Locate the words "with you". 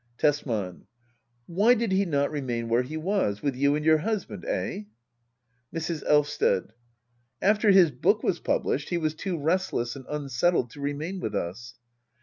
3.43-3.75